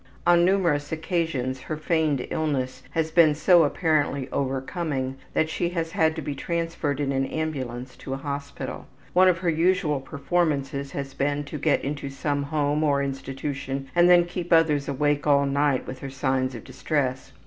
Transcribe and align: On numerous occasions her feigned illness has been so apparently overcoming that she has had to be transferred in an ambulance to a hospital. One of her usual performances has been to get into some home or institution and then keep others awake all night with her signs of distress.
On 0.25 0.43
numerous 0.43 0.91
occasions 0.91 1.59
her 1.59 1.77
feigned 1.77 2.25
illness 2.31 2.81
has 2.89 3.11
been 3.11 3.35
so 3.35 3.61
apparently 3.61 4.27
overcoming 4.31 5.17
that 5.35 5.47
she 5.47 5.69
has 5.69 5.91
had 5.91 6.15
to 6.15 6.23
be 6.23 6.33
transferred 6.33 6.99
in 6.99 7.11
an 7.11 7.27
ambulance 7.27 7.95
to 7.97 8.15
a 8.15 8.17
hospital. 8.17 8.87
One 9.13 9.27
of 9.27 9.37
her 9.37 9.49
usual 9.51 9.99
performances 10.01 10.93
has 10.93 11.13
been 11.13 11.43
to 11.43 11.59
get 11.59 11.83
into 11.83 12.09
some 12.09 12.41
home 12.41 12.83
or 12.83 13.03
institution 13.03 13.89
and 13.93 14.09
then 14.09 14.25
keep 14.25 14.51
others 14.51 14.87
awake 14.87 15.27
all 15.27 15.45
night 15.45 15.85
with 15.85 15.99
her 15.99 16.09
signs 16.09 16.55
of 16.55 16.63
distress. 16.63 17.31